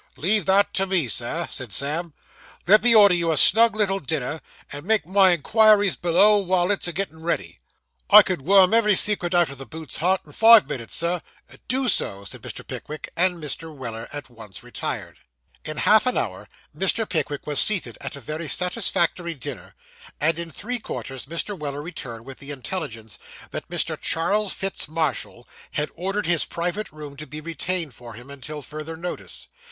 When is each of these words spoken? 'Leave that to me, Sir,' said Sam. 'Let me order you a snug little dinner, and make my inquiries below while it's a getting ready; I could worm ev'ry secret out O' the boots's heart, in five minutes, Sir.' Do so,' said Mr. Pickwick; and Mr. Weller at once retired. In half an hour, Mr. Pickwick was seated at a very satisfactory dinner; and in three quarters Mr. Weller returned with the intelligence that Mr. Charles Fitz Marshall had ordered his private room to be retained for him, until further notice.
'Leave 0.17 0.47
that 0.47 0.73
to 0.73 0.87
me, 0.87 1.07
Sir,' 1.07 1.45
said 1.47 1.71
Sam. 1.71 2.15
'Let 2.65 2.81
me 2.81 2.95
order 2.95 3.13
you 3.13 3.31
a 3.31 3.37
snug 3.37 3.75
little 3.75 3.99
dinner, 3.99 4.41
and 4.71 4.83
make 4.83 5.05
my 5.05 5.29
inquiries 5.31 5.95
below 5.95 6.37
while 6.37 6.71
it's 6.71 6.87
a 6.87 6.91
getting 6.91 7.21
ready; 7.21 7.59
I 8.09 8.23
could 8.23 8.41
worm 8.41 8.73
ev'ry 8.73 8.95
secret 8.95 9.35
out 9.35 9.51
O' 9.51 9.53
the 9.53 9.67
boots's 9.67 9.99
heart, 9.99 10.21
in 10.25 10.31
five 10.31 10.67
minutes, 10.67 10.95
Sir.' 10.95 11.21
Do 11.67 11.87
so,' 11.87 12.25
said 12.25 12.41
Mr. 12.41 12.65
Pickwick; 12.65 13.11
and 13.15 13.35
Mr. 13.35 13.71
Weller 13.71 14.09
at 14.11 14.27
once 14.27 14.63
retired. 14.63 15.19
In 15.63 15.77
half 15.77 16.07
an 16.07 16.17
hour, 16.17 16.49
Mr. 16.75 17.07
Pickwick 17.07 17.45
was 17.45 17.59
seated 17.59 17.99
at 18.01 18.15
a 18.15 18.21
very 18.21 18.47
satisfactory 18.47 19.35
dinner; 19.35 19.75
and 20.19 20.39
in 20.39 20.49
three 20.49 20.79
quarters 20.79 21.27
Mr. 21.27 21.55
Weller 21.55 21.83
returned 21.83 22.25
with 22.25 22.39
the 22.39 22.49
intelligence 22.49 23.19
that 23.51 23.69
Mr. 23.69 24.01
Charles 24.01 24.51
Fitz 24.51 24.87
Marshall 24.87 25.47
had 25.73 25.91
ordered 25.93 26.25
his 26.25 26.43
private 26.43 26.91
room 26.91 27.15
to 27.17 27.27
be 27.27 27.39
retained 27.39 27.93
for 27.93 28.15
him, 28.15 28.31
until 28.31 28.63
further 28.63 28.97
notice. 28.97 29.47